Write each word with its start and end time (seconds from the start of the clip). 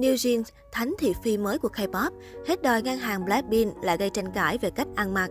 New 0.00 0.14
Jeans, 0.14 0.42
thánh 0.72 0.94
thị 0.98 1.14
phi 1.22 1.38
mới 1.38 1.58
của 1.58 1.68
K-pop, 1.68 2.10
hết 2.46 2.62
đòi 2.62 2.82
ngang 2.82 2.98
hàng 2.98 3.24
Blackpink 3.24 3.74
lại 3.82 3.96
gây 3.96 4.10
tranh 4.10 4.32
cãi 4.34 4.58
về 4.58 4.70
cách 4.70 4.88
ăn 4.94 5.14
mặc. 5.14 5.30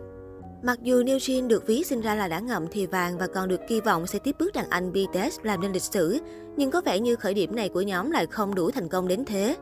Mặc 0.64 0.80
dù 0.82 1.02
New 1.04 1.18
Jeans 1.18 1.48
được 1.48 1.68
ví 1.68 1.84
sinh 1.84 2.02
ra 2.02 2.16
là 2.16 2.28
đã 2.28 2.40
ngậm 2.40 2.68
thì 2.72 2.86
vàng 2.86 3.18
và 3.18 3.28
còn 3.28 3.48
được 3.48 3.60
kỳ 3.68 3.82
vọng 3.82 4.08
sẽ 4.08 4.20
tiếp 4.20 4.36
bước 4.40 4.54
đàn 4.54 4.70
anh 4.70 4.92
BTS 4.92 5.40
làm 5.44 5.62
nên 5.62 5.72
lịch 5.72 5.82
sử, 5.82 6.20
nhưng 6.58 6.72
có 6.72 6.82
vẻ 6.82 7.00
như 7.00 7.16
khởi 7.16 7.34
điểm 7.34 7.56
này 7.56 7.70
của 7.70 7.82
nhóm 7.82 8.12
lại 8.12 8.26
không 8.26 8.56
đủ 8.56 8.72
thành 8.72 8.90
công 8.90 9.08
đến 9.08 9.26
thế. 9.26 9.56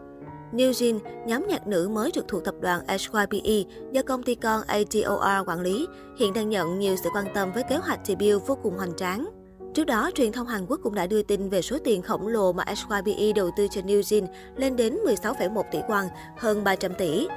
New 0.54 0.72
Jeans, 0.72 1.00
nhóm 1.26 1.48
nhạc 1.48 1.68
nữ 1.68 1.90
mới 1.94 2.12
trực 2.12 2.28
thuộc 2.28 2.44
tập 2.44 2.56
đoàn 2.62 2.82
HYBE 2.88 3.64
do 3.92 4.02
công 4.02 4.24
ty 4.24 4.36
con 4.36 4.62
ATOR 4.68 5.48
quản 5.48 5.62
lý, 5.62 5.88
hiện 6.20 6.34
đang 6.34 6.50
nhận 6.50 6.80
nhiều 6.80 6.96
sự 7.04 7.10
quan 7.14 7.26
tâm 7.34 7.52
với 7.54 7.64
kế 7.70 7.76
hoạch 7.76 8.00
debut 8.04 8.48
vô 8.48 8.58
cùng 8.64 8.78
hoành 8.78 8.96
tráng. 8.96 9.37
Trước 9.78 9.86
đó, 9.86 10.12
truyền 10.16 10.32
thông 10.32 10.48
Hàn 10.48 10.66
Quốc 10.66 10.80
cũng 10.84 10.96
đã 10.96 11.08
đưa 11.08 11.22
tin 11.22 11.50
về 11.50 11.62
số 11.62 11.78
tiền 11.84 12.02
khổng 12.02 12.28
lồ 12.28 12.54
mà 12.54 12.64
HYBE 12.68 13.34
đầu 13.36 13.52
tư 13.58 13.68
cho 13.72 13.82
New 13.82 14.02
Jeans 14.02 14.28
lên 14.56 14.76
đến 14.76 14.98
16,1 15.06 15.64
tỷ 15.72 15.80
won, 15.80 16.08
hơn 16.38 16.64
300 16.64 16.94
tỷ. 16.98 17.28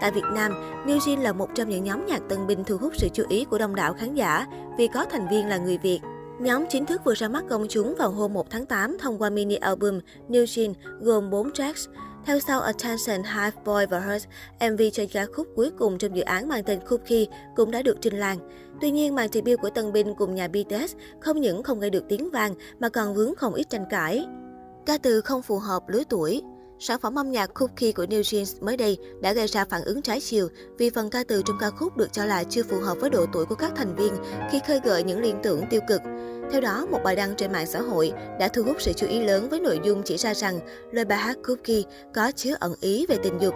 Tại 0.00 0.10
Việt 0.10 0.24
Nam, 0.34 0.52
New 0.86 0.98
Jeans 0.98 1.22
là 1.22 1.32
một 1.32 1.48
trong 1.54 1.68
những 1.68 1.84
nhóm 1.84 2.06
nhạc 2.06 2.20
tân 2.28 2.46
binh 2.46 2.64
thu 2.64 2.76
hút 2.76 2.92
sự 2.96 3.08
chú 3.14 3.24
ý 3.28 3.44
của 3.44 3.58
đông 3.58 3.74
đảo 3.74 3.94
khán 3.94 4.14
giả 4.14 4.46
vì 4.78 4.88
có 4.94 5.04
thành 5.04 5.28
viên 5.30 5.46
là 5.46 5.56
người 5.56 5.78
Việt. 5.78 6.00
Nhóm 6.40 6.64
chính 6.68 6.86
thức 6.86 7.00
vừa 7.04 7.14
ra 7.14 7.28
mắt 7.28 7.44
công 7.48 7.66
chúng 7.68 7.94
vào 7.98 8.10
hôm 8.10 8.32
1 8.32 8.50
tháng 8.50 8.66
8 8.66 8.98
thông 8.98 9.22
qua 9.22 9.30
mini 9.30 9.54
album 9.54 10.00
New 10.28 10.44
Jeans 10.44 10.74
gồm 11.00 11.30
4 11.30 11.52
tracks. 11.52 11.88
Theo 12.26 12.40
sau 12.40 12.60
Attention, 12.60 13.22
Hive 13.22 13.62
Boy 13.64 13.86
và 13.90 14.00
Hurt, 14.00 14.26
MV 14.72 14.82
cho 14.92 15.04
ca 15.12 15.26
khúc 15.26 15.46
cuối 15.56 15.70
cùng 15.78 15.98
trong 15.98 16.16
dự 16.16 16.22
án 16.22 16.48
mang 16.48 16.64
tên 16.64 16.80
Cookie 16.88 17.26
cũng 17.56 17.70
đã 17.70 17.82
được 17.82 17.96
trình 18.00 18.18
làng. 18.18 18.38
Tuy 18.80 18.90
nhiên, 18.90 19.14
màn 19.14 19.28
debut 19.32 19.60
của 19.60 19.70
Tân 19.70 19.92
Binh 19.92 20.14
cùng 20.14 20.34
nhà 20.34 20.48
BTS 20.48 20.94
không 21.20 21.40
những 21.40 21.62
không 21.62 21.80
gây 21.80 21.90
được 21.90 22.04
tiếng 22.08 22.30
vang 22.30 22.54
mà 22.80 22.88
còn 22.88 23.14
vướng 23.14 23.34
không 23.34 23.54
ít 23.54 23.70
tranh 23.70 23.84
cãi. 23.90 24.26
Ca 24.86 24.98
từ 24.98 25.20
không 25.20 25.42
phù 25.42 25.58
hợp 25.58 25.88
lứa 25.88 26.02
tuổi 26.08 26.42
Sản 26.82 27.00
phẩm 27.00 27.18
âm 27.18 27.30
nhạc 27.30 27.54
Cookie 27.54 27.92
của 27.92 28.04
New 28.04 28.20
Jeans 28.20 28.64
mới 28.64 28.76
đây 28.76 28.98
đã 29.22 29.32
gây 29.32 29.46
ra 29.46 29.64
phản 29.64 29.82
ứng 29.82 30.02
trái 30.02 30.20
chiều 30.20 30.48
vì 30.78 30.90
phần 30.90 31.10
ca 31.10 31.24
từ 31.24 31.42
trong 31.46 31.56
ca 31.60 31.70
khúc 31.70 31.96
được 31.96 32.12
cho 32.12 32.24
là 32.24 32.44
chưa 32.44 32.62
phù 32.62 32.80
hợp 32.80 32.96
với 33.00 33.10
độ 33.10 33.26
tuổi 33.32 33.46
của 33.46 33.54
các 33.54 33.72
thành 33.76 33.96
viên 33.96 34.12
khi 34.50 34.60
khơi 34.66 34.80
gợi 34.84 35.04
những 35.04 35.20
liên 35.20 35.36
tưởng 35.42 35.64
tiêu 35.70 35.80
cực. 35.88 36.00
Theo 36.52 36.60
đó, 36.60 36.86
một 36.90 37.00
bài 37.04 37.16
đăng 37.16 37.34
trên 37.36 37.52
mạng 37.52 37.66
xã 37.66 37.80
hội 37.80 38.12
đã 38.38 38.48
thu 38.48 38.62
hút 38.62 38.76
sự 38.80 38.92
chú 38.92 39.06
ý 39.06 39.20
lớn 39.20 39.48
với 39.50 39.60
nội 39.60 39.80
dung 39.84 40.02
chỉ 40.04 40.16
ra 40.16 40.34
rằng 40.34 40.60
lời 40.92 41.04
bài 41.04 41.18
hát 41.18 41.36
Cookie 41.46 41.82
có 42.14 42.32
chứa 42.36 42.54
ẩn 42.60 42.74
ý 42.80 43.06
về 43.08 43.16
tình 43.22 43.38
dục. 43.40 43.54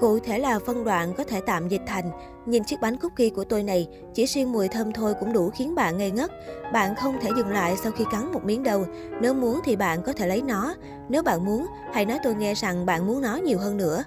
Cụ 0.00 0.18
thể 0.18 0.38
là 0.38 0.58
phân 0.58 0.84
đoạn 0.84 1.14
có 1.16 1.24
thể 1.24 1.40
tạm 1.46 1.68
dịch 1.68 1.82
thành 1.86 2.10
Nhìn 2.46 2.64
chiếc 2.64 2.80
bánh 2.80 2.96
cookie 2.96 3.30
của 3.30 3.44
tôi 3.44 3.62
này, 3.62 3.88
chỉ 4.14 4.26
riêng 4.26 4.52
mùi 4.52 4.68
thơm 4.68 4.92
thôi 4.92 5.14
cũng 5.20 5.32
đủ 5.32 5.50
khiến 5.50 5.74
bạn 5.74 5.98
ngây 5.98 6.10
ngất. 6.10 6.30
Bạn 6.72 6.94
không 6.94 7.18
thể 7.20 7.30
dừng 7.36 7.48
lại 7.48 7.76
sau 7.82 7.92
khi 7.92 8.04
cắn 8.10 8.32
một 8.32 8.44
miếng 8.44 8.62
đâu. 8.62 8.86
Nếu 9.20 9.34
muốn 9.34 9.60
thì 9.64 9.76
bạn 9.76 10.02
có 10.02 10.12
thể 10.12 10.28
lấy 10.28 10.42
nó. 10.42 10.74
Nếu 11.08 11.22
bạn 11.22 11.44
muốn, 11.44 11.66
hãy 11.92 12.04
nói 12.06 12.18
tôi 12.24 12.34
nghe 12.34 12.54
rằng 12.54 12.86
bạn 12.86 13.06
muốn 13.06 13.22
nó 13.22 13.36
nhiều 13.36 13.58
hơn 13.58 13.76
nữa. 13.76 14.04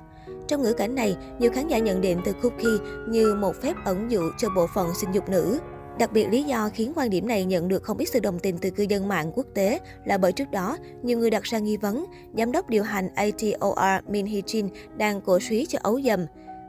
Trong 0.47 0.63
ngữ 0.63 0.73
cảnh 0.73 0.95
này, 0.95 1.17
nhiều 1.39 1.51
khán 1.51 1.67
giả 1.67 1.77
nhận 1.77 2.01
định 2.01 2.21
từ 2.25 2.33
cookie 2.33 2.85
như 3.07 3.35
một 3.35 3.55
phép 3.61 3.73
ẩn 3.85 4.11
dụ 4.11 4.21
cho 4.37 4.49
bộ 4.55 4.67
phận 4.75 4.87
sinh 4.95 5.11
dục 5.11 5.29
nữ. 5.29 5.59
Đặc 5.99 6.13
biệt 6.13 6.27
lý 6.29 6.43
do 6.43 6.69
khiến 6.73 6.93
quan 6.95 7.09
điểm 7.09 7.27
này 7.27 7.45
nhận 7.45 7.67
được 7.67 7.83
không 7.83 7.97
ít 7.97 8.05
sự 8.05 8.19
đồng 8.19 8.39
tình 8.39 8.57
từ 8.57 8.69
cư 8.69 8.85
dân 8.89 9.07
mạng 9.07 9.31
quốc 9.35 9.45
tế 9.53 9.79
là 10.05 10.17
bởi 10.17 10.31
trước 10.31 10.51
đó, 10.51 10.77
nhiều 11.03 11.19
người 11.19 11.29
đặt 11.29 11.43
ra 11.43 11.59
nghi 11.59 11.77
vấn, 11.77 12.05
giám 12.37 12.51
đốc 12.51 12.69
điều 12.69 12.83
hành 12.83 13.09
ATOR 13.15 14.05
Min 14.07 14.25
Hee 14.25 14.41
Jin 14.41 14.69
đang 14.97 15.21
cổ 15.21 15.39
suý 15.39 15.65
cho 15.65 15.79
ấu 15.81 16.01
dầm. 16.01 16.25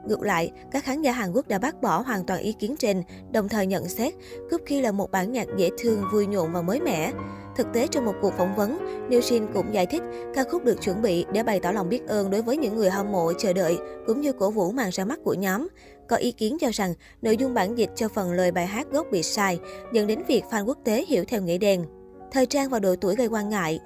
Ngược 0.09 0.23
lại, 0.23 0.53
các 0.71 0.85
khán 0.85 1.03
giả 1.03 1.13
Hàn 1.13 1.33
Quốc 1.33 1.49
đã 1.49 1.59
bác 1.59 1.83
bỏ 1.83 2.03
hoàn 2.07 2.25
toàn 2.25 2.41
ý 2.41 2.53
kiến 2.53 2.75
trên, 2.79 3.03
đồng 3.33 3.49
thời 3.49 3.67
nhận 3.67 3.89
xét 3.89 4.15
Cookie 4.51 4.83
là 4.83 4.93
một 4.93 5.11
bản 5.11 5.33
nhạc 5.33 5.47
dễ 5.57 5.71
thương, 5.79 6.03
vui 6.13 6.27
nhộn 6.27 6.53
và 6.53 6.63
mới 6.63 6.81
mẻ. 6.81 7.13
Thực 7.57 7.67
tế, 7.73 7.87
trong 7.87 8.05
một 8.05 8.15
cuộc 8.23 8.35
phỏng 8.39 8.57
vấn, 8.57 8.79
New 9.11 9.21
Jin 9.21 9.47
cũng 9.55 9.75
giải 9.75 9.87
thích 9.87 10.03
ca 10.35 10.45
khúc 10.45 10.65
được 10.65 10.81
chuẩn 10.83 11.03
bị 11.03 11.25
để 11.33 11.43
bày 11.43 11.61
tỏ 11.61 11.73
lòng 11.73 11.89
biết 11.89 12.09
ơn 12.09 12.31
đối 12.31 12.43
với 12.43 12.57
những 12.57 12.77
người 12.77 12.91
hâm 12.91 13.13
mộ 13.13 13.33
chờ 13.39 13.53
đợi, 13.53 13.79
cũng 14.07 14.21
như 14.21 14.33
cổ 14.33 14.51
vũ 14.51 14.71
màn 14.71 14.91
ra 14.93 15.05
mắt 15.05 15.19
của 15.25 15.35
nhóm. 15.35 15.69
Có 16.11 16.17
ý 16.17 16.33
kiến 16.33 16.57
cho 16.61 16.69
rằng 16.73 16.95
nội 17.23 17.37
dung 17.37 17.55
bản 17.55 17.79
dịch 17.79 17.91
cho 17.97 18.09
phần 18.09 18.33
lời 18.33 18.51
bài 18.51 18.67
hát 18.67 18.87
gốc 18.91 19.07
bị 19.13 19.23
sai, 19.23 19.59
dẫn 19.93 20.07
đến 20.07 20.23
việc 20.29 20.43
fan 20.51 20.65
quốc 20.67 20.79
tế 20.85 21.05
hiểu 21.09 21.25
theo 21.29 21.43
nghĩa 21.43 21.59
đen. 21.59 21.85
Thời 22.33 22.47
trang 22.47 22.69
và 22.69 22.79
độ 22.79 22.95
tuổi 23.01 23.15
gây 23.17 23.27
quan 23.27 23.49
ngại, 23.49 23.81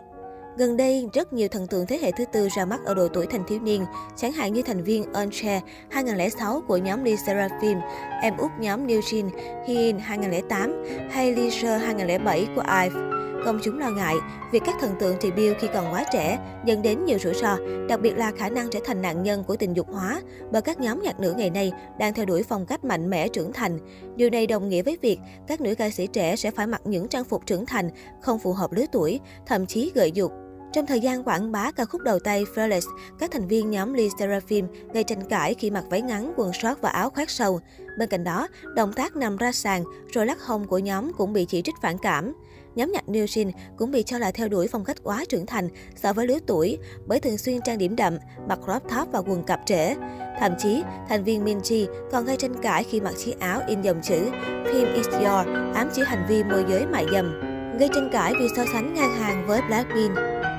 Gần 0.58 0.76
đây, 0.76 1.08
rất 1.12 1.32
nhiều 1.32 1.48
thần 1.48 1.66
tượng 1.66 1.86
thế 1.86 1.98
hệ 2.02 2.10
thứ 2.12 2.24
tư 2.32 2.48
ra 2.56 2.64
mắt 2.64 2.80
ở 2.84 2.94
độ 2.94 3.08
tuổi 3.08 3.26
thành 3.26 3.44
thiếu 3.48 3.60
niên, 3.60 3.84
chẳng 4.16 4.32
hạn 4.32 4.52
như 4.52 4.62
thành 4.62 4.84
viên 4.84 5.12
Eunchae 5.12 5.60
2006 5.90 6.62
của 6.68 6.76
nhóm 6.76 7.04
Lee 7.04 7.16
Seraphim, 7.26 7.78
em 8.22 8.36
út 8.36 8.50
nhóm 8.60 8.86
New 8.86 9.00
Jean 9.00 9.30
Hyin 9.66 9.98
2008 9.98 10.84
hay 11.10 11.34
Lee 11.36 11.50
Seo 11.50 11.78
2007 11.78 12.46
của 12.56 12.62
IVE. 12.82 13.13
Công 13.44 13.60
chúng 13.62 13.78
lo 13.78 13.90
ngại 13.90 14.16
việc 14.52 14.62
các 14.66 14.74
thần 14.80 14.94
tượng 15.00 15.16
debut 15.20 15.56
khi 15.60 15.68
còn 15.74 15.92
quá 15.92 16.04
trẻ 16.12 16.38
dẫn 16.64 16.82
đến 16.82 17.04
nhiều 17.04 17.18
rủi 17.18 17.34
ro, 17.34 17.58
đặc 17.88 18.00
biệt 18.00 18.16
là 18.16 18.30
khả 18.30 18.48
năng 18.48 18.70
trở 18.70 18.80
thành 18.84 19.02
nạn 19.02 19.22
nhân 19.22 19.44
của 19.44 19.56
tình 19.56 19.74
dục 19.74 19.86
hóa 19.92 20.20
bởi 20.52 20.62
các 20.62 20.80
nhóm 20.80 21.02
nhạc 21.02 21.20
nữ 21.20 21.34
ngày 21.36 21.50
nay 21.50 21.72
đang 21.98 22.14
theo 22.14 22.26
đuổi 22.26 22.42
phong 22.42 22.66
cách 22.66 22.84
mạnh 22.84 23.10
mẽ 23.10 23.28
trưởng 23.28 23.52
thành. 23.52 23.78
Điều 24.16 24.30
này 24.30 24.46
đồng 24.46 24.68
nghĩa 24.68 24.82
với 24.82 24.98
việc 25.02 25.18
các 25.46 25.60
nữ 25.60 25.74
ca 25.74 25.90
sĩ 25.90 26.06
trẻ 26.06 26.36
sẽ 26.36 26.50
phải 26.50 26.66
mặc 26.66 26.80
những 26.84 27.08
trang 27.08 27.24
phục 27.24 27.46
trưởng 27.46 27.66
thành 27.66 27.90
không 28.22 28.38
phù 28.38 28.52
hợp 28.52 28.72
lứa 28.72 28.84
tuổi, 28.92 29.20
thậm 29.46 29.66
chí 29.66 29.92
gợi 29.94 30.12
dục. 30.12 30.32
Trong 30.72 30.86
thời 30.86 31.00
gian 31.00 31.24
quảng 31.24 31.52
bá 31.52 31.70
ca 31.70 31.84
khúc 31.84 32.00
đầu 32.00 32.18
tay 32.18 32.44
Fearless, 32.54 32.88
các 33.18 33.30
thành 33.30 33.48
viên 33.48 33.70
nhóm 33.70 33.92
Lee 33.92 34.08
Seraphim 34.18 34.66
gây 34.92 35.04
tranh 35.04 35.28
cãi 35.28 35.54
khi 35.54 35.70
mặc 35.70 35.84
váy 35.90 36.02
ngắn, 36.02 36.32
quần 36.36 36.52
short 36.52 36.80
và 36.80 36.88
áo 36.88 37.10
khoác 37.10 37.30
sâu. 37.30 37.60
Bên 37.98 38.08
cạnh 38.08 38.24
đó, 38.24 38.48
động 38.74 38.92
tác 38.92 39.16
nằm 39.16 39.36
ra 39.36 39.52
sàn 39.52 39.84
rồi 40.12 40.26
lắc 40.26 40.42
hông 40.42 40.66
của 40.66 40.78
nhóm 40.78 41.12
cũng 41.12 41.32
bị 41.32 41.44
chỉ 41.44 41.62
trích 41.62 41.74
phản 41.82 41.98
cảm. 41.98 42.32
Nhóm 42.74 42.92
nhạc 42.92 43.04
New 43.06 43.24
Jean 43.24 43.50
cũng 43.76 43.90
bị 43.90 44.02
cho 44.02 44.18
là 44.18 44.30
theo 44.30 44.48
đuổi 44.48 44.68
phong 44.68 44.84
cách 44.84 44.96
quá 45.02 45.24
trưởng 45.28 45.46
thành 45.46 45.68
so 45.96 46.12
với 46.12 46.26
lứa 46.26 46.38
tuổi 46.46 46.78
bởi 47.06 47.20
thường 47.20 47.38
xuyên 47.38 47.60
trang 47.60 47.78
điểm 47.78 47.96
đậm, 47.96 48.18
mặc 48.48 48.58
crop 48.64 48.82
top 48.82 49.08
và 49.12 49.18
quần 49.18 49.42
cặp 49.42 49.60
trễ. 49.66 49.94
Thậm 50.40 50.52
chí, 50.58 50.82
thành 51.08 51.24
viên 51.24 51.44
Minji 51.44 51.86
còn 52.12 52.24
gây 52.24 52.36
tranh 52.36 52.54
cãi 52.62 52.84
khi 52.84 53.00
mặc 53.00 53.14
chiếc 53.16 53.38
áo 53.40 53.60
in 53.66 53.82
dòng 53.82 54.00
chữ 54.02 54.30
Film 54.64 54.94
is 54.94 55.06
your, 55.08 55.46
ám 55.74 55.88
chỉ 55.92 56.02
hành 56.06 56.26
vi 56.28 56.44
môi 56.44 56.64
giới 56.68 56.86
mại 56.86 57.06
dâm. 57.12 57.40
Gây 57.78 57.88
tranh 57.94 58.10
cãi 58.12 58.32
vì 58.38 58.46
so 58.56 58.64
sánh 58.72 58.94
ngang 58.94 59.14
hàng 59.14 59.46
với 59.46 59.60
Blackpink. 59.68 60.12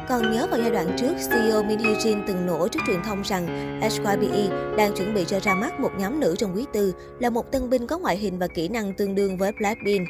Còn 0.10 0.32
nhớ 0.32 0.48
vào 0.52 0.60
giai 0.60 0.72
đoạn 0.72 0.96
trước, 0.98 1.14
CEO 1.30 1.64
Min 1.64 1.80
Hee 1.80 1.94
Jin 1.94 2.24
từng 2.28 2.46
nổ 2.46 2.68
trước 2.68 2.80
truyền 2.88 3.04
thông 3.04 3.22
rằng 3.22 3.48
HYBE 3.82 4.76
đang 4.78 4.96
chuẩn 4.96 5.14
bị 5.14 5.24
cho 5.28 5.40
ra 5.40 5.56
mắt 5.56 5.80
một 5.80 5.92
nhóm 5.98 6.20
nữ 6.20 6.36
trong 6.38 6.56
quý 6.56 6.66
tư 6.74 6.94
là 7.20 7.30
một 7.30 7.52
tân 7.52 7.70
binh 7.70 7.88
có 7.88 7.98
ngoại 7.98 8.18
hình 8.18 8.40
và 8.40 8.48
kỹ 8.48 8.68
năng 8.68 8.94
tương 8.94 9.16
đương 9.16 9.38
với 9.38 9.52
Blackpink. 9.60 10.08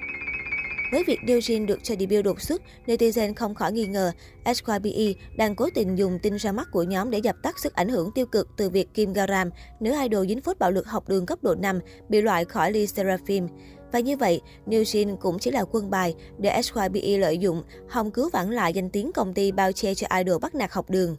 Với 0.92 1.04
việc 1.04 1.20
Jin 1.26 1.66
được 1.66 1.84
cho 1.84 1.96
debut 2.00 2.26
đột 2.26 2.42
xuất, 2.42 2.62
netizen 2.86 3.34
không 3.34 3.56
khỏi 3.56 3.72
nghi 3.72 3.88
ngờ 3.88 4.12
SYBE 4.46 5.14
đang 5.38 5.56
cố 5.56 5.70
tình 5.74 5.96
dùng 5.96 6.20
tin 6.20 6.36
ra 6.36 6.52
mắt 6.52 6.68
của 6.72 6.84
nhóm 6.84 7.12
để 7.12 7.18
dập 7.18 7.36
tắt 7.44 7.60
sức 7.60 7.74
ảnh 7.74 7.90
hưởng 7.90 8.12
tiêu 8.12 8.26
cực 8.26 8.48
từ 8.58 8.70
việc 8.70 8.94
Kim 8.94 9.14
Garam, 9.14 9.50
nữ 9.80 9.94
idol 10.02 10.28
dính 10.28 10.42
phốt 10.42 10.60
bạo 10.60 10.72
lực 10.72 10.88
học 10.88 11.10
đường 11.10 11.26
cấp 11.26 11.40
độ 11.42 11.56
5, 11.56 11.80
bị 12.10 12.22
loại 12.22 12.46
khỏi 12.46 12.72
Lee 12.72 12.86
Seraphim. 12.86 13.48
Và 13.92 14.00
như 14.00 14.18
vậy, 14.18 14.42
New 14.68 14.84
Jean 14.84 15.18
cũng 15.18 15.40
chỉ 15.40 15.52
là 15.52 15.64
quân 15.72 15.90
bài 15.90 16.16
để 16.38 16.62
SYBE 16.62 17.18
lợi 17.18 17.38
dụng, 17.38 17.64
hòng 17.90 18.12
cứu 18.12 18.30
vãn 18.30 18.52
lại 18.52 18.74
danh 18.74 18.90
tiếng 18.90 19.12
công 19.12 19.34
ty 19.34 19.52
bao 19.52 19.72
che 19.72 19.96
cho 19.96 20.08
idol 20.18 20.42
bắt 20.42 20.56
nạt 20.56 20.72
học 20.72 20.90
đường. 20.90 21.18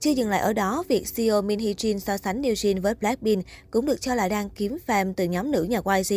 Chưa 0.00 0.10
dừng 0.10 0.28
lại 0.28 0.40
ở 0.40 0.52
đó, 0.52 0.84
việc 0.88 1.04
CEO 1.16 1.42
Min 1.42 1.58
Hee 1.58 1.72
Jin 1.72 1.98
so 1.98 2.16
sánh 2.16 2.42
New 2.42 2.52
Jin 2.52 2.80
với 2.82 2.94
Blackpink 2.94 3.46
cũng 3.70 3.86
được 3.86 4.00
cho 4.00 4.14
là 4.14 4.28
đang 4.28 4.50
kiếm 4.50 4.76
fan 4.86 5.12
từ 5.16 5.24
nhóm 5.24 5.50
nữ 5.50 5.62
nhà 5.62 5.80
YG. 5.96 6.14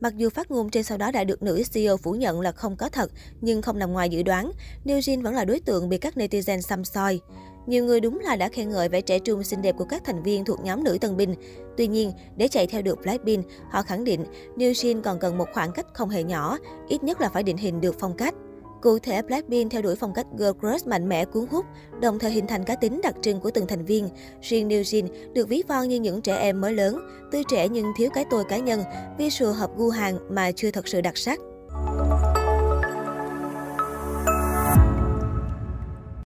Mặc 0.00 0.16
dù 0.16 0.30
phát 0.30 0.50
ngôn 0.50 0.70
trên 0.70 0.82
sau 0.82 0.98
đó 0.98 1.10
đã 1.10 1.24
được 1.24 1.42
nữ 1.42 1.62
CEO 1.72 1.96
phủ 1.96 2.12
nhận 2.12 2.40
là 2.40 2.52
không 2.52 2.76
có 2.76 2.88
thật, 2.88 3.10
nhưng 3.40 3.62
không 3.62 3.78
nằm 3.78 3.92
ngoài 3.92 4.08
dự 4.08 4.22
đoán, 4.22 4.52
New 4.84 4.98
Jin 4.98 5.22
vẫn 5.22 5.34
là 5.34 5.44
đối 5.44 5.60
tượng 5.60 5.88
bị 5.88 5.98
các 5.98 6.16
netizen 6.16 6.60
xăm 6.60 6.84
soi. 6.84 7.20
Nhiều 7.66 7.84
người 7.84 8.00
đúng 8.00 8.18
là 8.18 8.36
đã 8.36 8.48
khen 8.48 8.70
ngợi 8.70 8.88
vẻ 8.88 9.00
trẻ 9.00 9.18
trung 9.18 9.44
xinh 9.44 9.62
đẹp 9.62 9.74
của 9.78 9.84
các 9.84 10.04
thành 10.04 10.22
viên 10.22 10.44
thuộc 10.44 10.60
nhóm 10.64 10.84
nữ 10.84 10.98
tân 11.00 11.16
binh. 11.16 11.34
Tuy 11.76 11.86
nhiên, 11.86 12.12
để 12.36 12.48
chạy 12.48 12.66
theo 12.66 12.82
được 12.82 12.98
Blackpink, 13.02 13.46
họ 13.70 13.82
khẳng 13.82 14.04
định 14.04 14.24
New 14.56 14.72
Jin 14.72 15.02
còn 15.02 15.18
cần 15.18 15.38
một 15.38 15.48
khoảng 15.54 15.72
cách 15.72 15.86
không 15.92 16.08
hề 16.08 16.22
nhỏ, 16.22 16.58
ít 16.88 17.02
nhất 17.02 17.20
là 17.20 17.28
phải 17.28 17.42
định 17.42 17.56
hình 17.56 17.80
được 17.80 17.96
phong 17.98 18.16
cách. 18.16 18.34
Cụ 18.82 18.98
thể, 18.98 19.22
Blackpink 19.22 19.72
theo 19.72 19.82
đuổi 19.82 19.96
phong 19.96 20.14
cách 20.14 20.26
girl 20.38 20.50
crush 20.60 20.86
mạnh 20.86 21.08
mẽ 21.08 21.24
cuốn 21.24 21.46
hút, 21.46 21.66
đồng 22.00 22.18
thời 22.18 22.30
hình 22.30 22.46
thành 22.46 22.64
cá 22.64 22.76
tính 22.76 23.00
đặc 23.02 23.14
trưng 23.22 23.40
của 23.40 23.50
từng 23.50 23.66
thành 23.66 23.84
viên. 23.84 24.08
Riêng 24.42 24.68
New 24.68 24.82
Jean 24.82 25.08
được 25.32 25.48
ví 25.48 25.62
von 25.68 25.88
như 25.88 26.00
những 26.00 26.22
trẻ 26.22 26.36
em 26.36 26.60
mới 26.60 26.72
lớn, 26.72 27.00
tươi 27.32 27.42
trẻ 27.50 27.68
nhưng 27.68 27.92
thiếu 27.96 28.10
cái 28.14 28.24
tôi 28.30 28.44
cá 28.44 28.58
nhân, 28.58 28.82
visual 29.18 29.52
hợp 29.52 29.70
gu 29.76 29.88
hàng 29.88 30.18
mà 30.30 30.52
chưa 30.52 30.70
thật 30.70 30.88
sự 30.88 31.00
đặc 31.00 31.16
sắc. 31.16 31.40